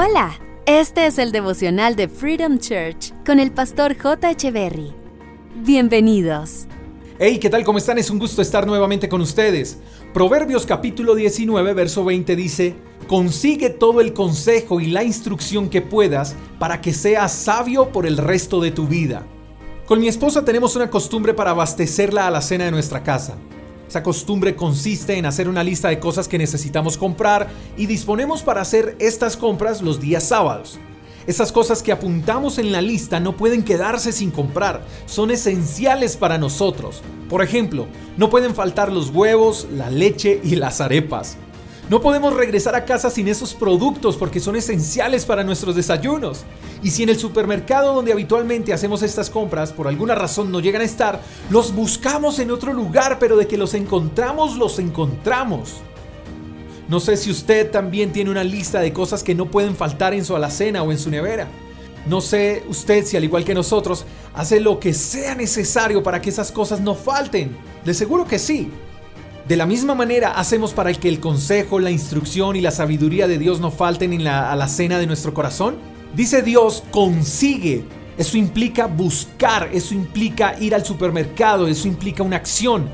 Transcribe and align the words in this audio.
Hola, 0.00 0.38
este 0.64 1.06
es 1.06 1.18
el 1.18 1.32
devocional 1.32 1.96
de 1.96 2.06
Freedom 2.06 2.60
Church 2.60 3.12
con 3.26 3.40
el 3.40 3.50
pastor 3.50 3.98
J. 3.98 4.30
Echeverry. 4.30 4.94
Bienvenidos. 5.56 6.68
Hey, 7.18 7.40
¿qué 7.40 7.50
tal? 7.50 7.64
¿Cómo 7.64 7.78
están? 7.78 7.98
Es 7.98 8.08
un 8.08 8.20
gusto 8.20 8.40
estar 8.40 8.64
nuevamente 8.64 9.08
con 9.08 9.20
ustedes. 9.20 9.80
Proverbios 10.14 10.66
capítulo 10.66 11.16
19, 11.16 11.74
verso 11.74 12.04
20 12.04 12.36
dice, 12.36 12.76
Consigue 13.08 13.70
todo 13.70 14.00
el 14.00 14.12
consejo 14.12 14.80
y 14.80 14.86
la 14.86 15.02
instrucción 15.02 15.68
que 15.68 15.82
puedas 15.82 16.36
para 16.60 16.80
que 16.80 16.94
seas 16.94 17.32
sabio 17.32 17.90
por 17.90 18.06
el 18.06 18.18
resto 18.18 18.60
de 18.60 18.70
tu 18.70 18.86
vida. 18.86 19.26
Con 19.86 19.98
mi 19.98 20.06
esposa 20.06 20.44
tenemos 20.44 20.76
una 20.76 20.90
costumbre 20.90 21.34
para 21.34 21.50
abastecerla 21.50 22.28
a 22.28 22.30
la 22.30 22.40
cena 22.40 22.66
de 22.66 22.70
nuestra 22.70 23.02
casa. 23.02 23.36
Esa 23.88 24.02
costumbre 24.02 24.54
consiste 24.54 25.16
en 25.16 25.24
hacer 25.24 25.48
una 25.48 25.64
lista 25.64 25.88
de 25.88 25.98
cosas 25.98 26.28
que 26.28 26.36
necesitamos 26.36 26.98
comprar 26.98 27.48
y 27.76 27.86
disponemos 27.86 28.42
para 28.42 28.60
hacer 28.60 28.94
estas 28.98 29.34
compras 29.36 29.80
los 29.80 29.98
días 29.98 30.24
sábados. 30.24 30.78
Esas 31.26 31.52
cosas 31.52 31.82
que 31.82 31.92
apuntamos 31.92 32.58
en 32.58 32.70
la 32.70 32.82
lista 32.82 33.18
no 33.18 33.36
pueden 33.36 33.62
quedarse 33.62 34.12
sin 34.12 34.30
comprar, 34.30 34.82
son 35.06 35.30
esenciales 35.30 36.18
para 36.18 36.36
nosotros. 36.36 37.02
Por 37.30 37.42
ejemplo, 37.42 37.86
no 38.18 38.28
pueden 38.28 38.54
faltar 38.54 38.92
los 38.92 39.08
huevos, 39.08 39.66
la 39.72 39.88
leche 39.88 40.38
y 40.44 40.56
las 40.56 40.82
arepas. 40.82 41.38
No 41.88 42.02
podemos 42.02 42.34
regresar 42.34 42.74
a 42.74 42.84
casa 42.84 43.08
sin 43.08 43.28
esos 43.28 43.54
productos 43.54 44.18
porque 44.18 44.40
son 44.40 44.56
esenciales 44.56 45.24
para 45.24 45.42
nuestros 45.42 45.74
desayunos. 45.74 46.44
Y 46.82 46.90
si 46.90 47.02
en 47.02 47.08
el 47.08 47.18
supermercado 47.18 47.94
donde 47.94 48.12
habitualmente 48.12 48.74
hacemos 48.74 49.02
estas 49.02 49.30
compras 49.30 49.72
por 49.72 49.88
alguna 49.88 50.14
razón 50.14 50.52
no 50.52 50.60
llegan 50.60 50.82
a 50.82 50.84
estar, 50.84 51.22
los 51.48 51.74
buscamos 51.74 52.40
en 52.40 52.50
otro 52.50 52.74
lugar, 52.74 53.18
pero 53.18 53.38
de 53.38 53.46
que 53.46 53.56
los 53.56 53.72
encontramos, 53.72 54.56
los 54.56 54.78
encontramos. 54.78 55.76
No 56.88 57.00
sé 57.00 57.16
si 57.16 57.30
usted 57.30 57.70
también 57.70 58.12
tiene 58.12 58.30
una 58.30 58.44
lista 58.44 58.80
de 58.80 58.92
cosas 58.92 59.22
que 59.22 59.34
no 59.34 59.46
pueden 59.46 59.74
faltar 59.74 60.12
en 60.12 60.26
su 60.26 60.36
alacena 60.36 60.82
o 60.82 60.92
en 60.92 60.98
su 60.98 61.08
nevera. 61.08 61.48
No 62.06 62.20
sé 62.20 62.64
usted 62.68 63.04
si 63.06 63.16
al 63.16 63.24
igual 63.24 63.44
que 63.44 63.54
nosotros 63.54 64.04
hace 64.34 64.60
lo 64.60 64.78
que 64.78 64.92
sea 64.92 65.34
necesario 65.34 66.02
para 66.02 66.20
que 66.20 66.28
esas 66.28 66.52
cosas 66.52 66.80
no 66.80 66.94
falten. 66.94 67.56
De 67.84 67.94
seguro 67.94 68.26
que 68.26 68.38
sí. 68.38 68.70
De 69.48 69.56
la 69.56 69.64
misma 69.64 69.94
manera 69.94 70.32
hacemos 70.32 70.74
para 70.74 70.92
que 70.92 71.08
el 71.08 71.20
consejo, 71.20 71.78
la 71.78 71.90
instrucción 71.90 72.54
y 72.54 72.60
la 72.60 72.70
sabiduría 72.70 73.26
de 73.26 73.38
Dios 73.38 73.60
no 73.60 73.70
falten 73.70 74.12
en 74.12 74.22
la 74.22 74.52
alacena 74.52 74.98
de 74.98 75.06
nuestro 75.06 75.32
corazón. 75.32 75.76
Dice 76.14 76.42
Dios, 76.42 76.84
consigue. 76.90 77.82
Eso 78.18 78.36
implica 78.36 78.86
buscar, 78.86 79.70
eso 79.72 79.94
implica 79.94 80.54
ir 80.60 80.74
al 80.74 80.84
supermercado, 80.84 81.66
eso 81.66 81.88
implica 81.88 82.22
una 82.22 82.36
acción. 82.36 82.90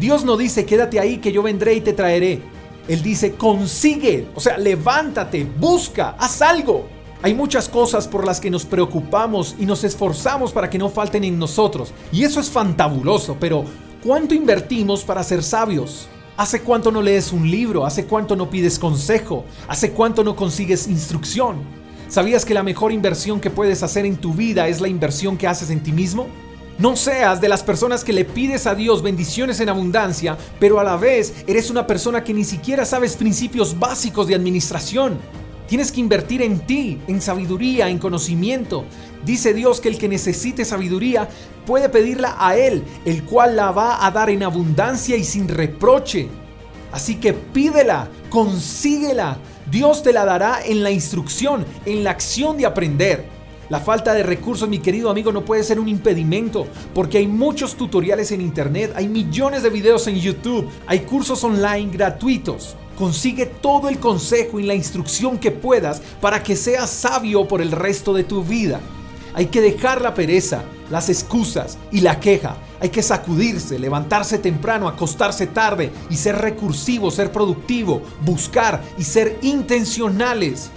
Dios 0.00 0.24
no 0.24 0.36
dice, 0.36 0.66
quédate 0.66 0.98
ahí 0.98 1.18
que 1.18 1.30
yo 1.30 1.40
vendré 1.40 1.74
y 1.74 1.80
te 1.82 1.92
traeré. 1.92 2.42
Él 2.88 3.00
dice, 3.00 3.34
consigue, 3.34 4.26
o 4.34 4.40
sea, 4.40 4.58
levántate, 4.58 5.44
busca, 5.44 6.16
haz 6.18 6.42
algo. 6.42 6.88
Hay 7.22 7.32
muchas 7.32 7.68
cosas 7.68 8.08
por 8.08 8.26
las 8.26 8.40
que 8.40 8.50
nos 8.50 8.64
preocupamos 8.64 9.54
y 9.56 9.66
nos 9.66 9.84
esforzamos 9.84 10.50
para 10.50 10.68
que 10.68 10.78
no 10.78 10.88
falten 10.88 11.22
en 11.22 11.38
nosotros. 11.38 11.92
Y 12.10 12.24
eso 12.24 12.40
es 12.40 12.50
fantabuloso, 12.50 13.36
pero 13.38 13.64
¿Cuánto 14.02 14.34
invertimos 14.34 15.04
para 15.04 15.22
ser 15.22 15.44
sabios? 15.44 16.08
¿Hace 16.36 16.62
cuánto 16.62 16.90
no 16.90 17.00
lees 17.00 17.32
un 17.32 17.48
libro? 17.48 17.86
¿Hace 17.86 18.04
cuánto 18.04 18.34
no 18.34 18.50
pides 18.50 18.76
consejo? 18.76 19.44
¿Hace 19.68 19.92
cuánto 19.92 20.24
no 20.24 20.34
consigues 20.34 20.88
instrucción? 20.88 21.58
¿Sabías 22.08 22.44
que 22.44 22.52
la 22.52 22.64
mejor 22.64 22.90
inversión 22.90 23.38
que 23.38 23.48
puedes 23.48 23.84
hacer 23.84 24.04
en 24.04 24.16
tu 24.16 24.34
vida 24.34 24.66
es 24.66 24.80
la 24.80 24.88
inversión 24.88 25.38
que 25.38 25.46
haces 25.46 25.70
en 25.70 25.84
ti 25.84 25.92
mismo? 25.92 26.26
No 26.80 26.96
seas 26.96 27.40
de 27.40 27.48
las 27.48 27.62
personas 27.62 28.02
que 28.02 28.12
le 28.12 28.24
pides 28.24 28.66
a 28.66 28.74
Dios 28.74 29.02
bendiciones 29.02 29.60
en 29.60 29.68
abundancia, 29.68 30.36
pero 30.58 30.80
a 30.80 30.84
la 30.84 30.96
vez 30.96 31.44
eres 31.46 31.70
una 31.70 31.86
persona 31.86 32.24
que 32.24 32.34
ni 32.34 32.42
siquiera 32.42 32.84
sabes 32.84 33.14
principios 33.16 33.78
básicos 33.78 34.26
de 34.26 34.34
administración. 34.34 35.20
Tienes 35.72 35.90
que 35.90 36.00
invertir 36.00 36.42
en 36.42 36.60
ti, 36.66 37.00
en 37.06 37.22
sabiduría, 37.22 37.88
en 37.88 37.98
conocimiento. 37.98 38.84
Dice 39.24 39.54
Dios 39.54 39.80
que 39.80 39.88
el 39.88 39.96
que 39.96 40.06
necesite 40.06 40.66
sabiduría 40.66 41.30
puede 41.64 41.88
pedirla 41.88 42.36
a 42.38 42.58
Él, 42.58 42.84
el 43.06 43.22
cual 43.24 43.56
la 43.56 43.70
va 43.70 44.04
a 44.04 44.10
dar 44.10 44.28
en 44.28 44.42
abundancia 44.42 45.16
y 45.16 45.24
sin 45.24 45.48
reproche. 45.48 46.28
Así 46.92 47.14
que 47.14 47.32
pídela, 47.32 48.10
consíguela. 48.28 49.38
Dios 49.70 50.02
te 50.02 50.12
la 50.12 50.26
dará 50.26 50.58
en 50.62 50.82
la 50.82 50.90
instrucción, 50.90 51.64
en 51.86 52.04
la 52.04 52.10
acción 52.10 52.58
de 52.58 52.66
aprender. 52.66 53.24
La 53.70 53.80
falta 53.80 54.12
de 54.12 54.24
recursos, 54.24 54.68
mi 54.68 54.80
querido 54.80 55.08
amigo, 55.08 55.32
no 55.32 55.42
puede 55.42 55.64
ser 55.64 55.80
un 55.80 55.88
impedimento, 55.88 56.66
porque 56.94 57.16
hay 57.16 57.26
muchos 57.26 57.76
tutoriales 57.76 58.30
en 58.30 58.42
Internet, 58.42 58.92
hay 58.94 59.08
millones 59.08 59.62
de 59.62 59.70
videos 59.70 60.06
en 60.06 60.16
YouTube, 60.16 60.68
hay 60.86 60.98
cursos 61.00 61.42
online 61.42 61.90
gratuitos. 61.90 62.76
Consigue 62.96 63.46
todo 63.46 63.88
el 63.88 63.98
consejo 63.98 64.60
y 64.60 64.64
la 64.64 64.74
instrucción 64.74 65.38
que 65.38 65.50
puedas 65.50 66.02
para 66.20 66.42
que 66.42 66.56
seas 66.56 66.90
sabio 66.90 67.48
por 67.48 67.62
el 67.62 67.72
resto 67.72 68.12
de 68.12 68.24
tu 68.24 68.44
vida. 68.44 68.80
Hay 69.34 69.46
que 69.46 69.60
dejar 69.60 70.02
la 70.02 70.14
pereza, 70.14 70.62
las 70.90 71.08
excusas 71.08 71.78
y 71.90 72.00
la 72.00 72.20
queja. 72.20 72.56
Hay 72.80 72.90
que 72.90 73.02
sacudirse, 73.02 73.78
levantarse 73.78 74.38
temprano, 74.38 74.88
acostarse 74.88 75.46
tarde 75.46 75.90
y 76.10 76.16
ser 76.16 76.36
recursivo, 76.36 77.10
ser 77.10 77.32
productivo, 77.32 78.02
buscar 78.24 78.82
y 78.98 79.04
ser 79.04 79.38
intencionales. 79.42 80.70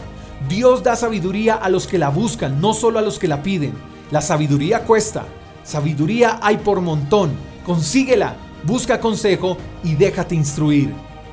Dios 0.47 0.83
da 0.83 0.95
sabiduría 0.95 1.55
a 1.55 1.69
los 1.69 1.87
que 1.87 1.97
la 1.97 2.09
buscan, 2.09 2.61
no 2.61 2.73
solo 2.73 2.99
a 2.99 3.01
los 3.01 3.19
que 3.19 3.27
la 3.27 3.43
piden. 3.43 3.73
La 4.11 4.21
sabiduría 4.21 4.83
cuesta. 4.83 5.25
Sabiduría 5.63 6.39
hay 6.41 6.57
por 6.57 6.79
montón. 6.79 7.33
Consíguela, 7.65 8.37
busca 8.63 8.99
consejo 8.99 9.57
y 9.83 9.95
déjate 9.95 10.35
instruir. 10.35 10.93